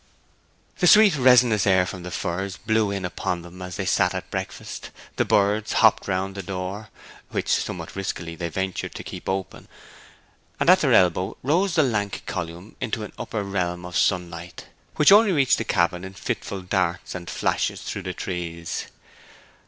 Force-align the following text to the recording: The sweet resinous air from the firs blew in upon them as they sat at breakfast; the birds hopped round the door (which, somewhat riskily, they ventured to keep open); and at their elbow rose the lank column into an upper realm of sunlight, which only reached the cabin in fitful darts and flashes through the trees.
The 0.79 0.87
sweet 0.87 1.15
resinous 1.15 1.67
air 1.67 1.85
from 1.85 2.01
the 2.01 2.09
firs 2.09 2.57
blew 2.57 2.89
in 2.89 3.05
upon 3.05 3.43
them 3.43 3.61
as 3.61 3.75
they 3.75 3.85
sat 3.85 4.15
at 4.15 4.31
breakfast; 4.31 4.89
the 5.17 5.25
birds 5.25 5.73
hopped 5.73 6.07
round 6.07 6.33
the 6.33 6.41
door 6.41 6.89
(which, 7.29 7.49
somewhat 7.49 7.95
riskily, 7.95 8.35
they 8.35 8.49
ventured 8.49 8.95
to 8.95 9.03
keep 9.03 9.29
open); 9.29 9.67
and 10.59 10.71
at 10.71 10.79
their 10.81 10.93
elbow 10.93 11.37
rose 11.43 11.75
the 11.75 11.83
lank 11.83 12.23
column 12.25 12.75
into 12.81 13.03
an 13.03 13.13
upper 13.19 13.43
realm 13.43 13.85
of 13.85 13.95
sunlight, 13.95 14.65
which 14.95 15.11
only 15.11 15.33
reached 15.33 15.59
the 15.59 15.63
cabin 15.63 16.03
in 16.03 16.15
fitful 16.15 16.61
darts 16.63 17.13
and 17.13 17.29
flashes 17.29 17.83
through 17.83 18.01
the 18.01 18.13
trees. 18.15 18.87